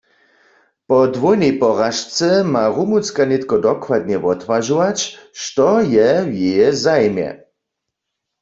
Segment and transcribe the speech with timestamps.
[0.87, 4.97] Po dwójnej poražce ma Rumunska nětko dokładnje wotwažować,
[5.41, 7.29] što je w jeje zajimje.